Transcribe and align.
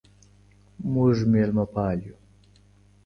موږ 0.91 1.15
ميلمه 1.31 1.65
پال 1.73 1.97
يو. 2.07 2.15